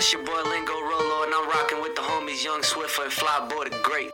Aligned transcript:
This 0.00 0.14
your 0.14 0.24
boy 0.24 0.32
Lingo 0.32 0.72
Rolo, 0.72 1.24
and 1.24 1.34
I'm 1.34 1.46
rocking 1.50 1.82
with 1.82 1.94
the 1.94 2.00
homies 2.00 2.42
Young 2.42 2.62
Swiffer 2.62 3.04
and 3.04 3.12
Flyboy 3.12 3.68
the 3.68 3.78
Great. 3.82 4.12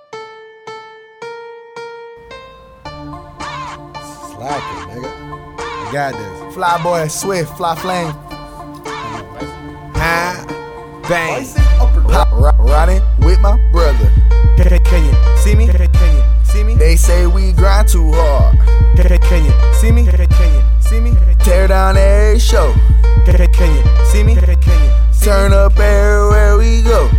Slacking, 4.33 4.83
nigga. 4.91 5.61
I 5.61 5.93
got 5.93 6.15
this. 6.15 6.55
Fly 6.55 6.83
boy, 6.83 7.07
swift, 7.07 7.53
FlyyFlame. 7.53 8.13
Huh? 9.95 10.45
Bang. 11.09 11.47
Pop, 12.09 12.33
ri- 12.33 12.69
riding 12.69 13.03
with 13.21 13.39
my 13.39 13.57
brother. 13.71 14.11
Can, 14.57 14.83
can 14.83 15.05
you 15.05 15.37
see 15.39 15.55
me? 15.55 15.69
Can, 15.69 15.87
can 15.87 16.17
you 16.17 16.45
see 16.47 16.65
me? 16.65 16.75
They 16.75 16.97
say 16.97 17.29
we 17.29 17.53
grind 17.53 17.87
too 17.87 18.11
hard. 18.13 18.59
Can, 18.97 19.17
can 19.21 19.45
you 19.45 19.75
see 19.75 19.93
me? 19.93 20.05
Can, 20.05 20.27
can 20.27 20.53
you 20.53 20.63
see 20.81 20.99
me? 20.99 21.13
Tear 21.45 21.69
down 21.69 21.97
every 21.97 22.41
show. 22.41 22.75
Can, 23.25 23.47
can 23.53 23.77
you 23.77 24.07
see 24.07 24.25
me? 24.25 24.35
Can, 24.35 24.61
can 24.61 24.85
you 24.85 25.06
Turn 25.27 25.51
up 25.53 25.75
everywhere 25.77 26.57
we 26.57 26.83
go. 26.83 27.11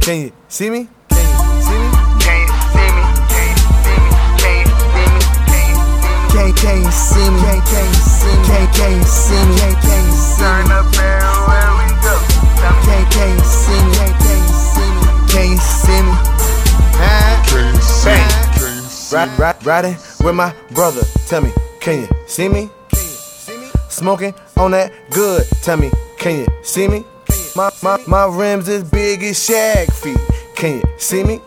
Can 0.00 0.20
you 0.20 0.30
see 0.46 0.70
me? 0.70 0.86
Can 1.08 1.18
you 1.18 1.26
see 1.66 1.74
me? 1.74 1.90
Can't 2.22 2.46
you 2.46 2.54
see 2.70 2.90
me. 2.94 3.02
Can't 3.34 3.58
you 3.58 3.74
see 3.74 3.98
me? 3.98 4.06
can't 6.54 6.94
see 6.94 7.26
me. 7.26 7.42
Can't 7.42 7.58
can't 7.66 7.90
see 8.06 8.30
me. 8.30 8.38
Can't 8.46 8.70
can't 8.70 9.02
see 9.02 9.34
me. 9.34 9.58
Can't 9.58 9.74
can't 9.82 10.14
see 10.14 10.30
me. 10.30 10.38
Turn 10.38 10.70
up 10.70 10.86
everywhere 10.94 11.74
we 11.74 11.90
go. 12.06 12.14
Can't 12.86 13.10
can't 13.10 13.42
see 13.42 13.82
me. 13.82 13.98
Can't 13.98 14.14
can't 14.22 14.46
see 14.70 14.94
me. 14.94 15.10
Can't 15.26 15.58
see 15.58 16.06
me. 16.06 16.14
Huh? 17.02 17.34
Bang. 18.04 18.30
Ride, 19.10 19.34
ride, 19.40 19.58
riding 19.66 19.96
with 20.24 20.36
my 20.36 20.54
brother. 20.70 21.02
Tell 21.26 21.40
me, 21.40 21.50
can 21.80 22.02
you 22.02 22.08
see 22.28 22.48
me, 22.48 22.70
can 22.90 23.02
you 23.02 23.10
see 23.10 23.56
me? 23.58 23.66
Smoking 23.88 24.34
on 24.56 24.70
that 24.70 24.92
good. 25.10 25.44
Tell 25.62 25.76
me, 25.76 25.90
can 26.16 26.38
you 26.38 26.46
see 26.62 26.86
me? 26.86 27.04
My, 27.56 27.70
my, 27.84 28.02
my 28.08 28.26
rims 28.26 28.68
is 28.68 28.82
big 28.82 29.22
as 29.22 29.36
Shaq 29.36 29.92
feet. 29.92 30.18
Can 30.56 30.78
you 30.78 30.82
see 30.98 31.22
me? 31.22 31.40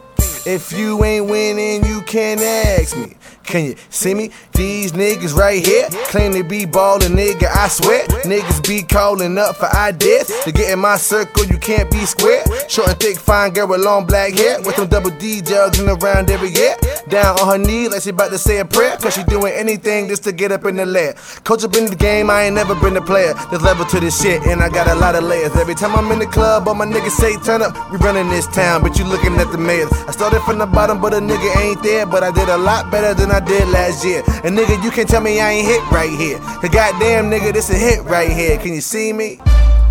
If 0.46 0.72
you 0.72 1.04
ain't 1.04 1.30
winning, 1.30 1.84
you 1.84 2.02
can't 2.04 2.40
ask 2.40 2.96
me. 2.96 3.18
Can 3.44 3.66
you 3.66 3.76
see 3.90 4.14
me? 4.14 4.32
These 4.54 4.94
niggas 4.94 5.36
right 5.36 5.66
here 5.66 5.90
claim 6.06 6.34
to 6.34 6.44
be 6.46 6.66
ballin', 6.66 7.12
nigga. 7.12 7.48
I 7.54 7.68
swear, 7.68 8.08
niggas 8.24 8.66
be 8.66 8.84
callin' 8.84 9.38
up 9.38 9.58
for 9.58 9.68
ideas. 9.76 10.32
To 10.46 10.54
get 10.54 10.72
in 10.72 10.80
my 10.80 10.96
circle, 10.96 11.46
you 11.46 11.58
can't 11.58 11.92
be 11.92 12.06
square. 12.06 12.44
Short 12.70 12.90
and 12.90 13.00
thick, 13.00 13.18
fine 13.18 13.52
girl 13.52 13.68
with 13.68 13.82
long 13.82 14.06
black 14.06 14.34
hair. 14.34 14.62
With 14.62 14.78
them 14.78 14.88
double 14.88 15.12
D 15.12 15.42
jugging 15.42 15.90
around 16.02 16.32
every 16.32 16.50
year. 16.50 16.76
Down 17.10 17.40
on 17.40 17.48
her 17.48 17.58
knee 17.58 17.88
like 17.88 18.02
she 18.02 18.10
about 18.10 18.32
to 18.32 18.38
say 18.38 18.58
a 18.60 18.66
prayer. 18.66 18.98
Cause 18.98 19.16
she 19.16 19.24
doing 19.24 19.54
anything 19.54 20.08
just 20.08 20.24
to 20.26 20.32
get 20.32 20.52
up 20.52 20.66
in 20.66 20.76
the 20.76 20.86
lair. 20.86 21.14
Coach 21.44 21.64
up 21.64 21.76
in 21.76 21.86
the 21.86 21.96
game, 21.96 22.30
I 22.30 22.44
ain't 22.44 22.56
never 22.56 22.76
been 22.76 22.98
a 22.98 23.02
player. 23.02 23.34
There's 23.50 23.62
level 23.62 23.86
to 23.86 24.00
this 24.00 24.22
shit, 24.22 24.46
and 24.46 24.62
I 24.62 24.70
got 24.70 24.88
a 24.88 24.96
lot 24.96 25.16
of 25.16 25.24
layers. 25.24 25.56
Every 25.56 25.76
time 25.76 25.96
I'm 25.96 26.12
in 26.12 26.20
the 26.20 26.26
club, 26.28 26.68
all 26.68 26.76
my 26.76 26.86
niggas 26.86 27.12
say 27.12 27.38
turn 27.38 27.62
up. 27.62 27.74
We 27.92 27.98
running 27.98 28.30
this 28.30 28.46
town, 28.48 28.82
but 28.82 28.98
you 29.00 29.06
looking 29.06 29.36
at 29.36 29.52
the 29.52 29.58
mayors. 29.58 29.92
I 30.08 30.12
started 30.12 30.42
from 30.42 30.58
the 30.58 30.66
bottom, 30.66 31.00
but 31.00 31.14
a 31.14 31.18
nigga 31.18 31.56
ain't 31.62 31.82
there. 31.84 32.06
But 32.06 32.24
I 32.24 32.32
did 32.32 32.50
a 32.50 32.58
lot 32.58 32.92
better 32.92 33.14
than 33.14 33.32
I 33.32 33.40
did 33.40 33.68
last 33.70 34.04
year. 34.06 34.24
And 34.44 34.58
nigga, 34.58 34.84
you 34.84 34.92
can't 34.92 35.08
tell 35.08 35.22
me 35.22 35.40
I 35.40 35.52
ain't 35.52 35.68
hit 35.68 35.82
right 35.92 36.12
here. 36.12 36.40
Cause 36.40 36.70
goddamn 36.70 37.30
nigga, 37.32 37.54
this 37.54 37.70
a 37.70 37.76
hit 37.76 38.04
right 38.04 38.30
here. 38.32 38.58
Can 38.58 38.74
you 38.74 38.82
see 38.82 39.14
me? 39.14 39.40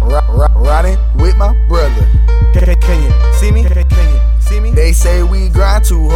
Ri- 0.02 0.20
ri- 0.30 0.54
Riding 0.56 0.98
with 1.16 1.36
my 1.36 1.54
brother. 1.68 2.06
Can, 2.52 3.02
you 3.02 3.10
see 3.34 3.50
me? 3.52 3.64
Can 3.64 3.76
you 3.78 4.20
see 4.40 4.60
me? 4.60 4.70
They 4.70 4.92
say 4.92 5.22
we 5.22 5.48
grind 5.50 5.84
too 5.84 6.08
hard. 6.08 6.15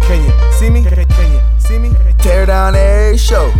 Can, 0.00 0.08
can 0.08 0.24
you 0.24 0.52
see 0.52 0.70
me? 0.70 0.82
Can, 0.84 1.04
can 1.06 1.32
you 1.32 1.40
see 1.58 1.78
me? 1.78 1.90
Tear 2.18 2.46
down 2.46 2.74
every 2.74 3.18
show. 3.18 3.52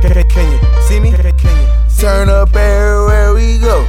Can, 0.00 0.12
can 0.28 0.52
you 0.52 0.58
see 0.82 1.00
me? 1.00 1.12
Can, 1.12 1.32
can 1.36 1.60
you 1.60 1.66
Turn 1.98 2.28
up 2.28 2.54
everywhere 2.54 3.32
we 3.32 3.58
go. 3.58 3.86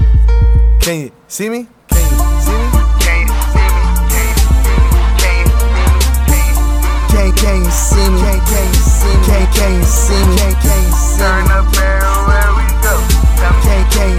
Can 0.80 1.00
you 1.02 1.12
see 1.28 1.50
me? 1.50 1.68
Can 1.90 2.00
you 2.00 2.18
see 2.40 2.56
me? 2.56 2.70
Can't 3.04 3.28
see 3.52 3.68
me. 3.68 4.08
Can't 7.12 7.36
can't 7.36 7.68
see 7.68 8.08
me. 8.08 8.22
Can't 8.24 8.48
can't 8.48 8.74
see 8.80 9.12
me. 9.12 9.28
Can't 9.28 9.52
can't 9.54 9.84
see 9.84 10.24
me. 10.24 10.38
Can't 10.38 10.58
can't 10.64 10.94
see 10.96 11.12
me. 11.12 11.20
Turn 11.20 11.52
up 11.52 11.68
everywhere 11.76 12.52
we 12.56 12.64
go. 12.82 12.96
Can't 13.62 13.92
can't 13.92 14.17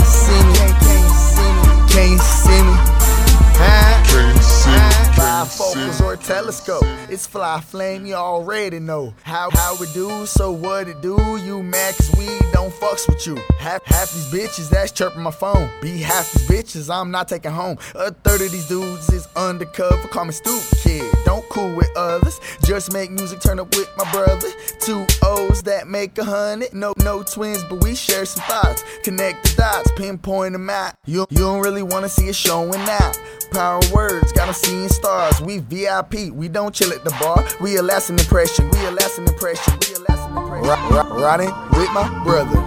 or. 6.60 6.80
It's 7.10 7.26
FlyyFlame, 7.26 8.06
you 8.06 8.14
already 8.14 8.78
know 8.78 9.14
how 9.22 9.50
how 9.52 9.76
we 9.80 9.86
do. 9.92 10.26
So 10.26 10.50
what 10.52 10.88
it 10.88 11.00
do? 11.00 11.16
You 11.44 11.62
cause 11.98 12.10
we 12.18 12.26
don't 12.52 12.72
fucks 12.72 13.08
with 13.08 13.26
you. 13.26 13.36
Half 13.58 13.84
half 13.86 14.12
these 14.12 14.32
bitches 14.32 14.70
that's 14.70 14.92
chirping 14.92 15.22
my 15.22 15.30
phone. 15.30 15.70
Be 15.80 15.98
half 15.98 16.30
these 16.32 16.48
bitches 16.48 16.94
I'm 16.94 17.10
not 17.10 17.28
taking 17.28 17.50
home. 17.50 17.78
A 17.94 18.12
third 18.12 18.40
of 18.40 18.52
these 18.52 18.68
dudes 18.68 19.10
is 19.12 19.26
undercover. 19.36 20.08
Call 20.08 20.24
me 20.26 20.32
stupid 20.32 20.78
kid. 20.82 21.14
Don't 21.24 21.48
cool 21.48 21.74
with 21.74 21.90
others. 21.96 22.40
Just 22.64 22.92
make 22.92 23.10
music, 23.10 23.40
turn 23.40 23.58
up 23.58 23.74
with 23.74 23.90
my 23.96 24.10
brother. 24.12 24.48
Two 24.80 25.06
O's 25.22 25.62
that 25.62 25.88
make 25.88 26.16
a 26.18 26.24
hundred. 26.24 26.72
No 26.74 26.92
no 26.98 27.22
twins, 27.22 27.64
but 27.64 27.82
we 27.82 27.94
share 27.94 28.24
some 28.24 28.44
thoughts. 28.44 28.84
Connect 29.02 29.42
the 29.44 29.54
dots, 29.56 29.90
pinpoint 29.96 30.52
them 30.52 30.70
out. 30.70 30.94
You 31.06 31.26
you 31.30 31.38
don't 31.38 31.60
really 31.60 31.82
wanna 31.82 32.08
see 32.08 32.28
it 32.28 32.34
showing 32.34 32.80
out. 32.80 33.18
Power 33.50 33.80
words, 33.92 34.32
got 34.32 34.48
'em 34.48 34.54
seeing 34.54 34.88
stars. 34.88 35.40
We 35.40 35.58
VIP, 35.58 36.30
we 36.30 36.48
don't 36.48 36.74
chill 36.74 36.92
at 36.92 37.04
the 37.04 37.10
bar. 37.20 37.44
We 37.60 37.76
a 37.76 37.82
lasting 37.82 38.18
impression, 38.18 38.70
we 38.70 38.78
a 38.86 38.90
lasting 38.90 39.26
impression, 39.26 39.74
we 39.80 39.94
a 39.96 40.00
lasting 40.08 40.36
impression. 40.36 40.68
Ri- 40.68 40.96
ri- 40.96 41.22
riding 41.22 41.52
with 41.72 41.90
my 41.92 42.06
brother. 42.24 42.62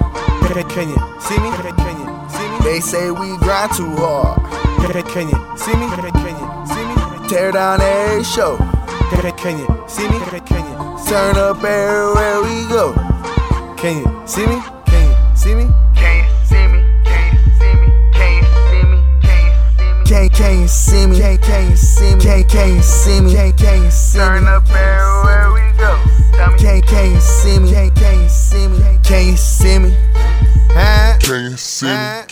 Can, 0.47 0.67
can 0.69 0.89
you 0.89 0.97
see 1.21 1.37
me? 1.39 1.49
Can, 1.51 1.75
can 1.75 1.95
you 2.01 2.29
see 2.29 2.47
me? 2.49 2.57
They 2.63 2.79
say 2.79 3.11
we 3.11 3.37
grind 3.37 3.71
too 3.73 3.89
hard. 3.97 4.39
Can, 4.91 5.03
can 5.03 5.29
you 5.29 5.57
see 5.57 5.73
me? 5.75 5.87
Can, 5.95 6.11
can 6.11 6.35
you 6.35 6.67
see 6.67 6.83
me? 6.85 7.27
Tear 7.29 7.51
down 7.51 7.79
every 7.81 8.23
show. 8.23 8.57
Can, 9.11 9.31
can 9.37 9.59
you 9.59 9.67
see 9.87 10.07
me? 10.09 10.19
Can, 10.19 10.39
can 10.41 10.65
you 10.65 10.81
Turn 11.07 11.35
up 11.35 11.57
everywhere 11.61 12.41
we 12.41 12.65
go. 12.69 12.93
Can 13.77 13.97
you 13.99 14.21
see 14.25 14.45
me? 14.47 14.61
Can 14.85 15.09
you 15.09 15.35
see 15.35 15.55
me? 15.55 15.67
can't 20.51 20.69
see 20.69 21.07
me. 21.07 21.17
Can't, 21.17 21.41
can't 21.41 21.77
see 21.77 22.15
me. 22.15 22.21
Can't, 22.21 22.49
can't 22.49 22.83
see 22.83 23.21
me. 23.21 23.33
Can't, 23.33 23.57
can't 23.57 23.93
see 23.93 24.19
me. 24.19 24.25
Turn 24.25 24.47
up 24.47 24.69
everywhere 24.69 25.51
we 25.53 25.77
go. 25.77 25.97
Can't, 26.57 26.85
can't 26.85 27.21
see 27.21 27.59
me. 27.59 27.71
Can't, 27.71 27.95
can't 27.95 28.29
see 28.29 28.67
me. 28.67 28.97
Can't 29.03 29.39
see 29.39 29.79
me. 29.79 29.95
Can't 31.19 31.59
see 31.59 31.87
me. 31.87 32.30